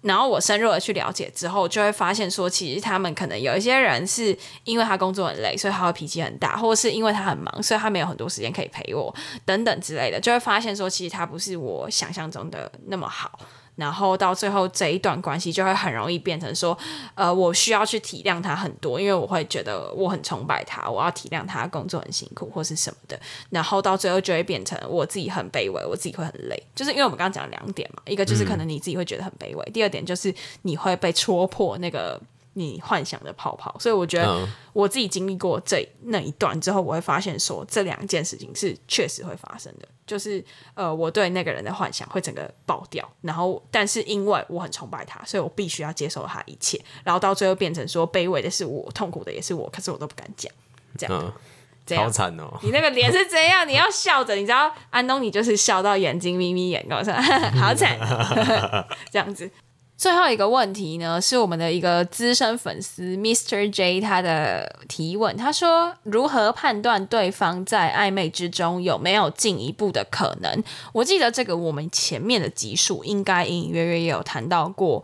[0.05, 9.13] 然后我深入的去了解之后，就会发现说，其实他们可能有一些人是因为他工作很累，所以他会脾气很大，或是因为他很忙，所以他没有很多时间可以陪我，
[9.43, 13.39] 等等之类的，就会发现说，其实他不是我想象中的那么好。
[13.75, 16.77] 然后到最后这一段关系就会很容易变成说，
[17.13, 23.19] 呃，我需要去体谅他很多，因为我会觉得我很崇拜他，我要体谅他工作很辛苦或是什么的。
[23.49, 26.61] 然后到最后就会变成我自己很卑微，我自己会很累。
[26.73, 32.19] 就是因为我们刚刚讲两点嘛，一个就是可能你自己会觉得很卑微，第二点就是你会被戳破那个。
[32.57, 50.49] 你幻想的泡泡，所以我觉得我自己经历过这那一段之后，我会发现说这两件事情是确实会发生的，就是呃，我对那个人的幻想会整个爆掉，然后但是因为我很崇拜他，所以我必须要接受他一切，然后到最后变成说卑微的是我，痛苦的也是我，可是我都不敢讲，
[50.97, 52.57] 这样，好惨哦！
[52.63, 53.67] 你那个脸是怎样？
[53.67, 57.13] 你要笑着，你知道安东尼就是笑到眼睛眯眯眼，跟我说
[57.59, 57.99] 好惨，
[59.11, 59.51] 这样子。
[59.97, 63.69] 最后一个问题呢，是我们的一个资深粉丝 Mr.
[63.71, 65.35] J 他的提问。
[65.37, 75.01] 他说：“如何判断对方在暧昧之中有没有进一步的可能？”我记得这个我们前面的集数应该隐隐约约也有谈到过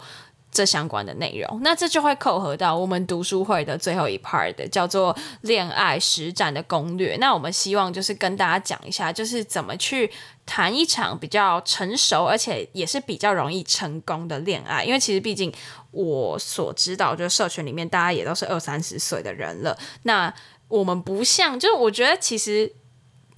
[0.52, 1.60] 这相关的内容。
[1.64, 7.18] 那这就会扣合到我们读书会的最后一 part 的叫做恋爱实战的攻略。
[7.20, 10.12] 那我们希望就是跟大家讲一下，就是怎么去。
[10.44, 15.54] 谈一场比较成熟，而且也是比较容易成功的恋爱，因为其实毕竟
[15.92, 20.34] 我所知道，就是社群里面大家也都是二三十岁的人了，那
[20.68, 22.74] 我们不像，就是我觉得其实。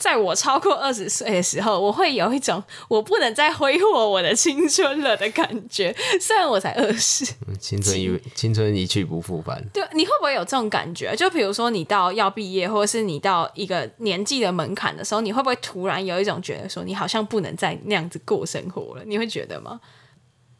[0.04, 5.96] 在我超过二十岁的时候，我会有一种我不能再挥霍我的青春了的感觉。
[6.20, 7.24] 虽然我才二十，
[7.58, 9.64] 青春一青春一去不复返。
[9.72, 11.16] 对，你会不会有这种感觉？
[11.16, 19.04] 就比如说你到要毕业，或者是你到一个年纪的门槛的时候，你会不会突然有一种觉得说，你好像不能再那样子过生活了？
[19.06, 19.80] 你会觉得吗？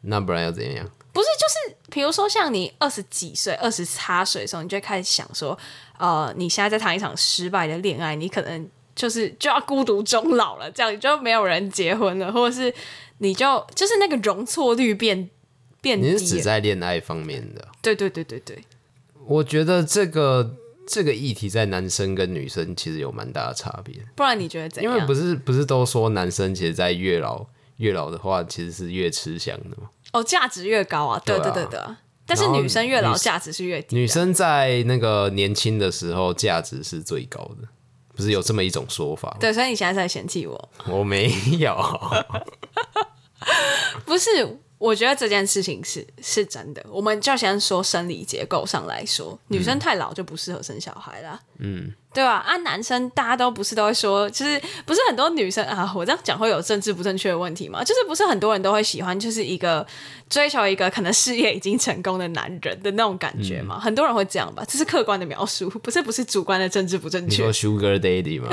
[0.00, 0.88] 那不然要怎样？
[1.12, 5.58] 不是，就是比如说像你二十几岁、二十差岁的时候，你就开始想说，
[5.98, 8.66] 呃，你现在在谈一场失败的恋爱，你可能。
[8.94, 12.72] 就是就要孤独终老了，这样就没有人结婚了，或者是
[13.18, 15.28] 你就就是那个容错率变
[15.80, 16.42] 变你是指低了。
[16.42, 17.68] 在恋爱方面的？
[17.82, 18.64] 对对对对对，
[19.26, 20.54] 我觉得这个
[20.86, 24.92] 这个议题在男生跟女生其实有蛮大的差别，不然你觉得怎样？
[24.92, 27.46] 因为不是不是都说男生其实，在越老
[27.78, 29.88] 越老的话，其实是越吃香的嘛。
[30.12, 31.80] 哦，价值越高啊，对对啊对对。
[32.26, 34.00] 但是女生越老，价值是越低的。
[34.00, 37.68] 女生在那个年轻的时候价值是最高的，
[38.16, 39.36] 不是有这么一种说法？
[39.40, 40.68] 对，所以你现在在嫌弃我？
[40.86, 41.76] 我没有，
[44.06, 46.84] 不是，我觉得这件事情是是真的。
[46.90, 51.40] 我们就先说生理结构上来说，女生太老就不适合生小孩啦。
[51.58, 52.44] 嗯，对吧？
[52.46, 57.82] 啊，男生大家都不是都会说，就是不是很多女生啊，我这样讲会有政治不正确的问题吗？
[57.82, 59.86] 就是不是很多人都会喜欢，就是一个
[60.28, 63.80] 追求一个可能事业已经成功的男人的那种感觉吗？
[63.80, 64.62] 很多人会这样吧？
[64.68, 67.70] 这是客观的描述，不是不是主观的政治不正确你说。
[67.70, 68.48] Sugar Daddy 吗？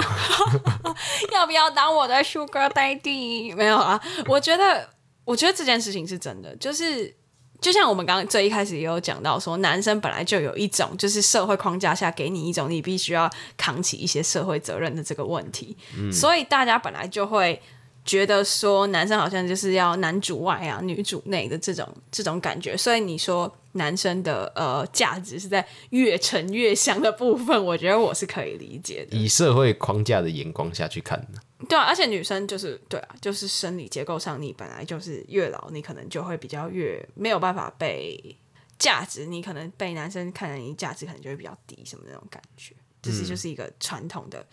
[1.33, 3.53] 要不要当我的 Sugar Daddy？
[3.53, 4.87] 没有啊，我觉得，
[5.25, 7.13] 我觉得这件事情是真的，就是
[7.59, 15.77] 就像我们刚刚最一开始也有讲到说，男生本来就有一种就是社会框架下给你一种你必须要扛起一些社会责任的这个问题，
[16.11, 17.61] 所以大家本来就会。
[18.03, 29.15] 觉得说男生好像就是要男主外啊，女主内的这种这种感觉，所以你说男生的呃价值是在越沉越香的部分，我觉得我是可以理解的。
[29.15, 38.35] 以社会框架的眼光下去看的，对啊，而且女生就是对啊，就是生理结构上，你本来就是越老，你可能就会比较越没有办法被
[38.79, 44.45] 价值，你可能被男生看来你价值可能就会比较低，什么那种感觉，就是就是一个传统的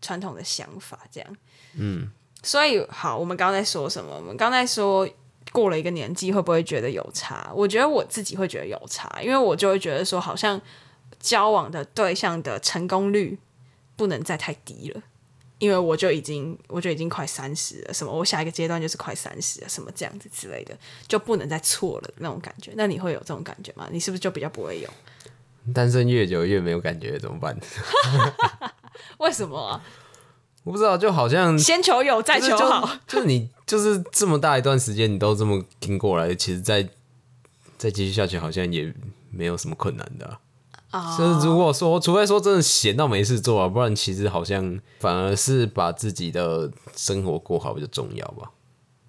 [0.00, 1.36] 传统的想法这样。
[1.74, 2.10] 嗯，
[2.42, 4.16] 所以好，我们刚刚在说什么？
[4.16, 5.08] 我们刚才说
[5.52, 7.52] 过了一个年纪会不会觉得有差？
[7.54, 10.60] 我觉得我自己会觉得有差，因为我就会觉得说，好像
[11.20, 13.38] 交往的对象的成功率
[13.94, 15.02] 不能再太低了。
[15.58, 20.76] 因为我就已经我就已经快三十了，什么我下一个阶段就是快三十了，什么这样子之类的，
[21.08, 22.72] 就不能再错了那种感觉。
[22.76, 23.88] 那你会有这种感觉吗？
[23.90, 24.88] 你是不是就比较不会有？
[25.72, 27.58] 单身越久越没有感觉，怎么办？
[29.18, 29.82] 为什么啊、
[30.62, 32.98] 我不知道，就好像先求有再求好？
[33.06, 36.88] 就是你就是这么大一段时间你都这么听过来，其实再
[37.76, 38.94] 再继续下去好像也
[39.30, 40.38] 没有什么困难的啊、
[41.18, 48.50] 就是如果说，除非说真的闲到没事做啊，不然其实好像反而是把自己的生活过好比较重要吧。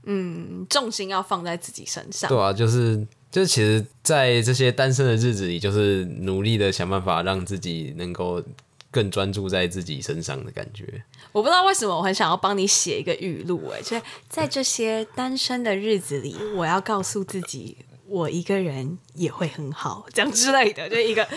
[0.10, 2.30] 嗯重心要放在自己身上。
[2.30, 8.41] 对啊，就是就是，其实，在这些单身的日子里，就是努力的想办法让自己能够
[8.89, 11.04] 更专注在自己身上的感觉。
[11.34, 21.28] 我不知道为什么我很想要帮你写一个语录，哎，就是在这些单身的日子里，我要告诉自己，我一个人也会很好，这样之类的，就一个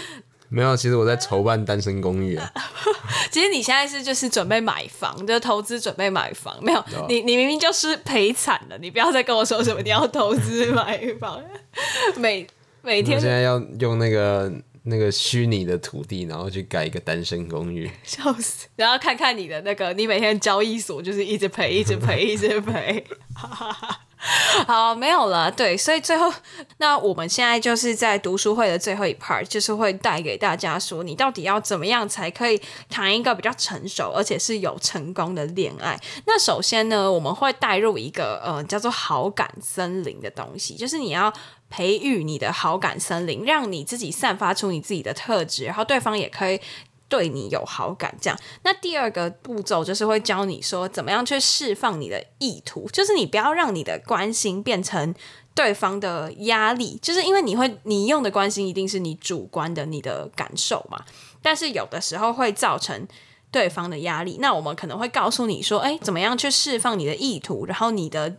[0.51, 2.53] 没有，其实我在筹办单身公寓啊。
[3.31, 11.41] 其实你现在是就是准备买房，就是投资准备买房，没有你你明明就是赔惨了，你不要再跟我说什么你要投资买房，
[12.19, 12.47] 每
[12.83, 17.89] 每我天现在要用那个那个虚拟的土地，然后去盖一个单身公寓。
[18.03, 23.05] 笑死，然后看看你的那个，你每天交易所就是一直赔，一直赔，一直赔。
[24.69, 25.51] 好，没有了。
[25.51, 26.33] 对，所以最后，
[26.77, 35.99] 那我们现在就是在读书会的最后一 part，就是会带给大家说，你到底要怎么样才可以谈一个比较成熟而且是有成功的恋爱？
[36.27, 41.33] 那首先呢，我们会带入一个呃叫做好感森林的东西，就是你要。
[41.73, 46.61] 培育你的好感森林，让你自己散发出你自己的特质，然后对方也可以
[47.11, 48.39] 对你有好感，这样。
[48.63, 55.15] 那第二个步骤就是会教你说怎么样去释放你的意图，就是你不要让你的关心变成
[55.55, 61.05] 对方的压力，就是因为你会你用的关心一定是你主观的你的感受嘛，
[61.43, 63.07] 但是有的时候会造成。
[63.53, 68.37] 对方的压力，那我们可能会告诉你说，哎，怎么样去释放你的意图，然后你的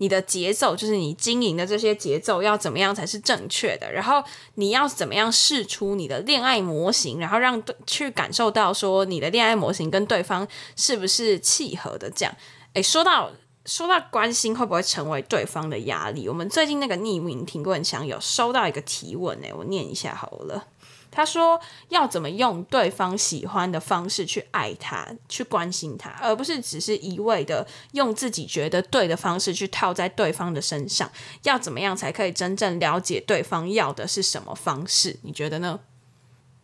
[0.00, 12.10] 你的节奏，就是你经营的这些节奏要怎么样才是正确的，然后你要怎么样试出你的恋爱模型，然后让对去感受到说你的恋爱模型跟对方是不是契合的。
[12.10, 12.34] 这样，
[12.72, 13.30] 诶，说到
[13.66, 20.64] 说到关心会不会成为对方的压力，我们最近那个匿名提问箱有收到一个提问，诶，我念一下好了。
[21.10, 31.10] 他说：“要怎么用对方喜欢的方式去爱他，去关心他，而不是只是一味的用自己觉得对的方式去套在对方的身上。
[31.42, 35.18] 要怎么样才可以真正了解对方要的是什么方式？
[35.22, 35.80] 你觉得呢？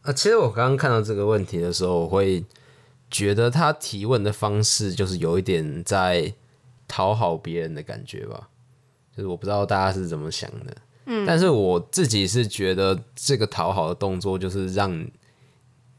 [0.03, 2.45] 啊，其实我刚刚看到这个问题的时候，我会
[3.11, 6.33] 觉得他提问的方式就是有一点在
[6.87, 8.49] 讨好别人的感觉吧。
[9.17, 10.77] 就是我不知道大家是怎么想的，
[11.27, 15.07] 但是我自己是觉得这个讨好的动作就是让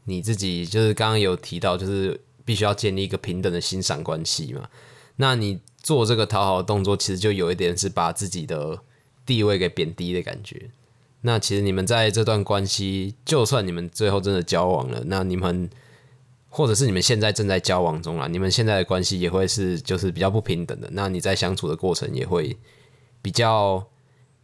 [0.04, 4.68] 你自己，就是刚刚有提到，就是必须要建立一个平等的欣赏关系嘛。
[5.16, 8.78] 那你做这个讨好的动作，其实就有一点是把自己的
[9.24, 10.70] 地位给贬低的感觉。
[11.22, 15.68] 那其实你们在这段关系，就算你们最后真的交往了，那你们
[16.48, 20.88] 或者是你们现在正在交往中啦，你们现在的关系也会是就是比较不平等的。
[20.92, 22.56] 那你在相处的过程也会
[23.20, 23.84] 比较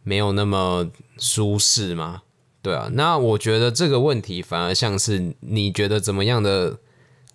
[0.05, 2.21] 没有那么舒适吗？
[2.61, 6.77] 对啊，那我觉得这个问题反而像是你觉得怎么样的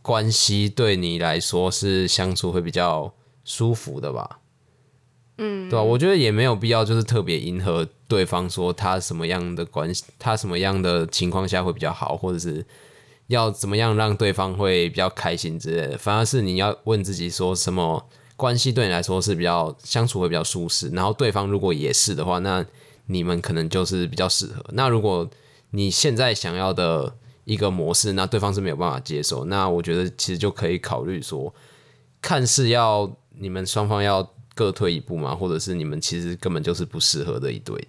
[0.01, 3.13] 关系对你来说是相处会比较
[3.45, 4.39] 舒服的吧？
[5.39, 12.65] 嗯，对啊，我觉得也没有必要就是特别迎合对方，说他什么样的关系，他什么样的情况下会比较好，或者是
[13.29, 15.97] 要怎么样让对方会比较开心之类的。
[15.97, 18.05] 反而是你要问自己，说什么
[18.41, 22.65] 关系对你来说是比较相处会比较舒适，然后对方如果也是的话，那
[23.07, 24.65] 你们可能就是比较适合。
[24.71, 25.29] 那如果
[25.73, 27.15] 你现在想要的
[27.45, 31.55] 一个模式，那对方是没有办法接受，那我觉得其实就可以考虑说，
[32.23, 34.27] 看似要你们双方要。
[34.53, 37.89] 各退一步嘛，或者是你们其实根本就是不适合的一对。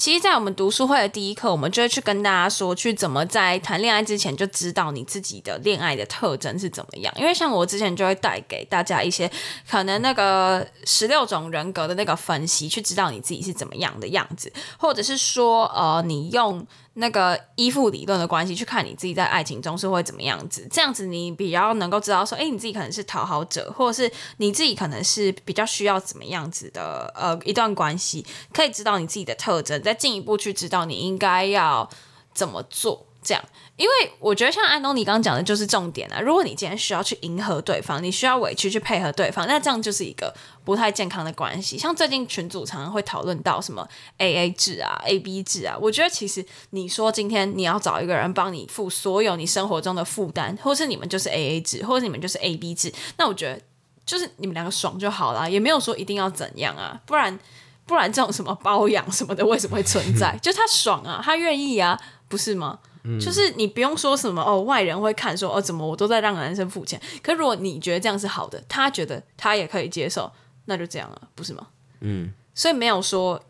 [0.00, 7.12] 其实，在我们读书会的第一课，我们就会去跟大家说，去怎么在谈恋爱之前就知道你自己的恋爱的特征是怎么样。
[7.18, 9.30] 因为像我之前就会带给大家一些
[9.68, 16.66] 可能那个十六种人格的那个分析，去知道你自己是怎么样的样子，或者是说，呃，你用。
[16.94, 31.88] 那个依附理论的关系，去看你自己在爱情中是会怎么样子，这样子你比较能够知道说，哎，你自己可能是讨好者，或者是你自己可能是比较需要怎么样子的呃一段关系，可以知道你自己的特征，再进一步去知道你应该要
[32.34, 33.42] 怎么做，这样。
[33.76, 36.20] 因为我觉得像安东尼刚刚讲的，就是重点啊。
[36.20, 41.78] 如果你今天需要去迎合对方，你需要委屈去配合对方，那这样就是一个不太健康的关系。
[41.78, 53.58] 像最近群组常常会讨论到什么 A A 制啊、A B 制啊，我觉得其实你说今天你要找一个人帮你付所有你生活中的负担，或是你们就是 A A 制，或者你们就是 A B 制，那我觉得
[54.04, 57.00] 就是你们两个爽就好了，也没有说一定要怎样啊。
[57.06, 57.38] 不然
[57.86, 60.38] 不然这种什么包养什么的，为什么会存在？
[60.42, 61.98] 就他爽啊，他愿意啊，
[62.28, 62.80] 不是吗？
[63.20, 67.00] 就是你不用说什么哦，外人会看说哦，怎么我都在让男生付钱。
[67.22, 70.30] 可如果你觉得这样是好的，他觉得他也可以接受，
[70.66, 71.66] 那就这样了，不是吗？
[72.00, 73.42] 嗯，所以没有说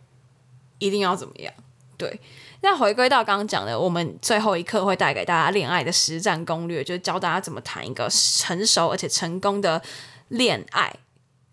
[0.78, 1.53] 一定要怎么样。
[1.96, 2.20] 对，
[2.62, 9.82] 那回归到刚刚讲的，我们最后一课会带给大家恋爱的实战攻略，就是教大家怎么谈一个成熟而且成功的
[10.28, 10.94] 恋爱。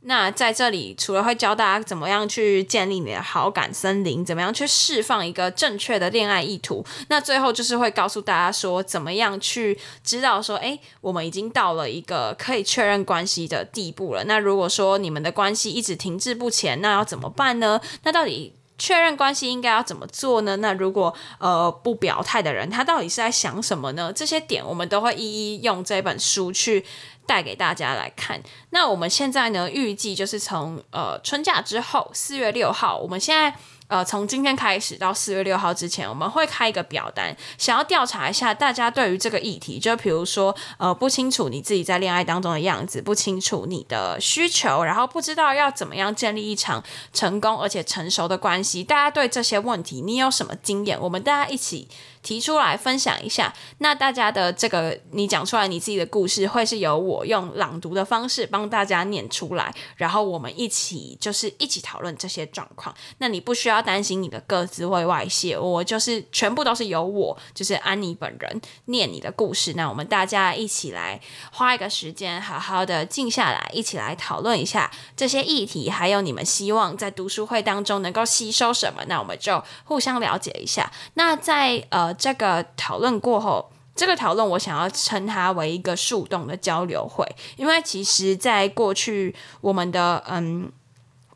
[0.07, 14.23] 那在这里，除了会教大家怎么样去建立你的好感森林，怎么样去释放一个正确的恋爱意图，那最后就是会告诉大家说，怎么样去知道说，哎，我们已经到了一个可以确认关系的地步了。
[14.23, 17.81] 那如果说你们的关系一直停滞不前，那要怎么办呢？
[18.03, 20.55] 那到底确认关系应该要怎么做呢？
[20.57, 24.13] 那如果呃不表态的人，他到底是在想什么呢？
[24.15, 26.85] 这些点我们都会一一用这本书去。
[27.27, 28.41] 带给大家来看。
[28.71, 33.53] 那我们现在呢，预计就是从呃春假之后，四月六号，我们现在。
[33.89, 48.83] 呃，从今天开始到四月六号之前，我们会开一个表单，想要调查一下大家对于这个议题，就比如说，呃，不清楚你自己在恋爱当中的样子，不清楚你的需求，然后不知道要怎么样建立一场成功而且成熟的关系。
[48.83, 50.99] 大家对这些问题，你有什么经验？
[50.99, 51.87] 我们大家一起
[52.27, 53.53] 提出来分享一下。
[53.77, 62.93] 那大家的这个，你讲出来你自己的故事，会是由我用朗读的方式帮大家念出来，然后我们一起就是一起讨论这些状况。
[63.19, 63.77] 那你不需要。
[63.87, 69.75] 担心你的个子会外泄，我就是全部都是由我，就是安妮本人念你的故事。
[69.75, 71.21] 那我们大家一起来
[71.53, 79.05] 花一个时间，好好的静下来，一起来讨论一下这些议题，还有你们希望在读书会当中能够吸收什么。
[79.07, 80.91] 那我们就互相了解一下。
[81.13, 90.71] 那在呃这个讨论过后，这个讨论我想要称它为一个树洞的交流会，因为其实在过去我们的嗯。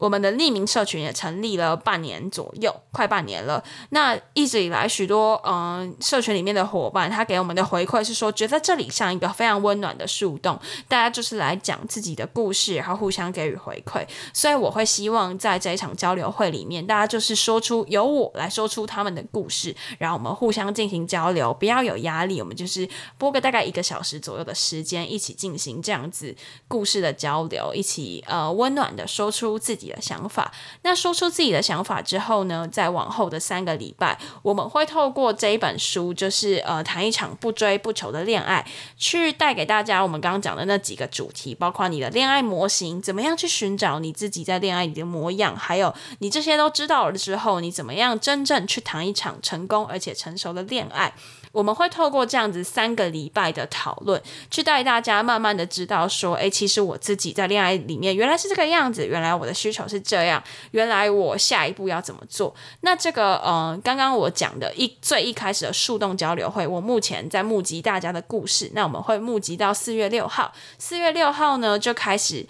[0.02, 3.64] 我们的匿名社群也成立了半年左右，快半年了。
[3.92, 14.04] 那一直以来，许多嗯社群里面的伙伴，他给我们的回馈是说，觉得这里像一个非常温暖的树洞，大家就是来讲自己的故事，然后互相给予回馈。
[14.34, 22.42] 所以我会希望在这一场交流会里面，大家就是说出由我来说出他们的故事，然后我们互相进行交流，不要有压力。
[22.42, 22.90] 我们就是
[23.20, 26.36] 播个大概一个小时左右的时间，一起进行这样子
[26.68, 29.91] 故事的交流，一起呃温暖的说出自己。
[29.92, 30.52] 的想法，
[30.84, 38.66] 那说出自己的想法之后呢，在往后的三个礼拜，我们会透过这一本书，就是呃谈一场不追不求的恋爱，
[38.98, 51.14] 去带给大家我们刚刚讲的那几个主题，包括你的恋爱模型，怎么样去寻找你自己在恋爱里的模样，还有你这些都知道了之后，你怎么样真正去谈一场成功而且成熟的恋爱。
[51.52, 60.42] 我们会透过这样子三个礼拜的讨论，去带大家慢慢的知道说，诶，其实我自己在恋爱里面原来是这个样子，原来我的需求是这样，
[60.72, 62.54] 原来我下一步要怎么做？
[62.82, 72.46] 那这个，呃，刚刚我讲的一最一开始的树洞交流会，我目前在募集大家的故事，那我们会募集到四月六号，四月六号呢就开始。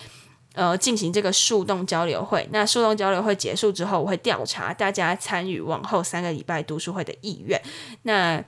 [0.54, 2.46] 呃，进行这个树洞交流会。
[2.52, 7.58] 那树洞交流会结束之后，我会调查大家参与往后三个礼拜读书会的意愿。
[8.02, 8.44] 那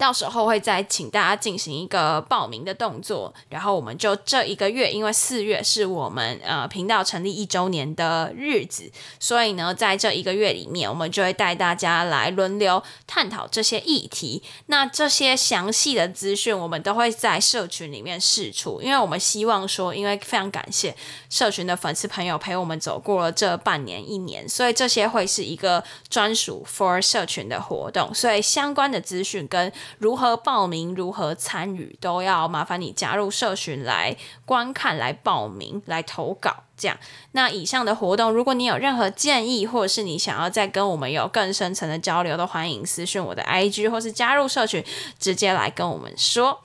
[0.00, 14.42] 到时候会再请大家进行一个报名的动作，然后我们就这一个月，因为四月是我们呃频道成立一周年的日子，所以呢，在这一个月里面，我们就会带大家来轮流探讨这些议题。
[14.66, 20.96] 那这些详细的资讯，我们都会在社群里面释出，因为我们希望说，因为非常感谢
[21.28, 36.64] 社群的粉丝朋友陪我们走过了这半年一年，所以这些会是一个专属 for 社群的活动，所以相关的资讯跟如何报名、如何参与，都要麻烦你加入社群来观看、来报名、来投稿。
[36.76, 36.96] 这样，
[37.32, 44.82] 那以上的活动，如果你有任何建议，或者是你想要再跟我们有更深层的交流，都欢迎私讯我的 IG，或是加入社群，
[45.18, 46.60] 直接来跟我们说。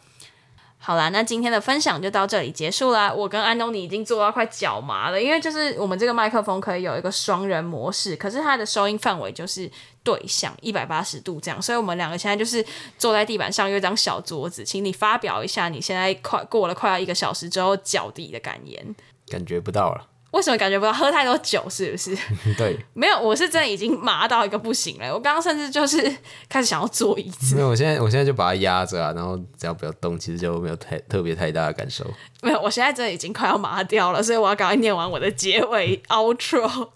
[0.77, 3.11] 好啦，那今天的分享就到这里结束啦。
[3.11, 9.69] 我跟安东尼已经做到快脚麻了，因为就是我们这个麦克风可以有一个双人模式，可是它的收音范围就是
[10.05, 12.63] 对象一百八十度这样，所以我们两个现在就是
[12.97, 18.95] 坐在地板上有一张小桌子，请你发表一下你现在快过了快要一个小时之后脚底的感言。
[19.27, 20.07] 感觉不到了。
[20.31, 20.91] 为什么感觉不到？
[20.91, 22.15] 喝太多酒是不是？
[22.57, 25.11] 对，没有，我是真的已经麻到一个不行了。
[25.13, 25.97] 我刚刚甚至就是
[26.49, 27.55] 开始想要坐椅子。
[27.55, 32.05] 没有，我现在我现在就把它压着啊，然后只要不要动，其实就没有太特别太大的感受。
[32.41, 36.89] 没有，我现在真的已经快要麻掉了，所以我要赶快念完我的结尾 outro。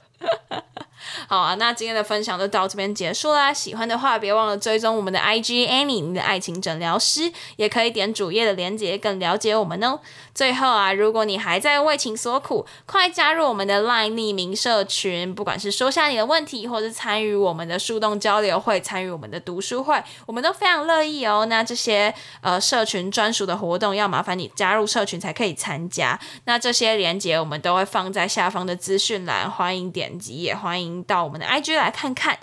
[1.28, 3.53] 好啊，那今天的分享就到这边结束啦。
[3.53, 9.99] 喜欢的话，别忘了追踪我们的 IG Annie，你的爱情诊疗师，也可以点主页的链接，更了解我们哦。
[10.34, 21.45] 最后啊，如果你还在为情所苦，快加入我们的 LINE 匿名社群，不管是说下你的问题，或是参与我们的树洞交流会，参与我们的读书会，我们都非常乐意哦。
[21.49, 26.18] 那这些呃社群专属的活动，要麻烦你加入社群才可以参加。
[26.45, 32.38] 那这些链接我们都会放在下方的资讯栏，欢迎点击，也欢迎到我们的 IG 来看看。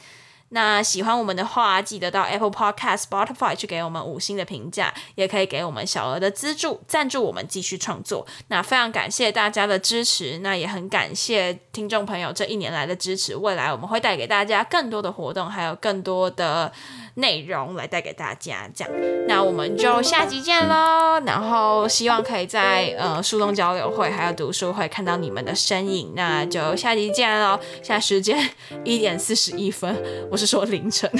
[0.51, 8.25] 那喜欢我们的话，记得到 Apple Podcast、Spotify 去给我们五星的评价，也可以给我们小额的资助，赞助我们继续创作。
[8.47, 13.35] 那非常感谢大家的支持，那也很感谢听众朋友这一年来的支持。
[13.35, 16.73] 未来我们会带给大家更多的活动，还有更多的
[17.17, 18.67] 内容来带给大家。
[18.75, 18.93] 这样，
[19.29, 21.21] 那我们就下集见喽。
[21.27, 26.13] 然后希望可以在呃树洞交流会还有读书会看到你们的身影。
[26.15, 27.59] 那就下集见喽。
[27.83, 28.49] 现在时间
[28.85, 29.95] 一点四十一分。
[30.31, 31.11] 我是说凌晨，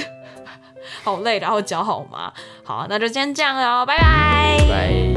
[1.03, 2.33] 好累，然后脚好麻。
[2.63, 5.16] 好，那就先这样喽，拜拜。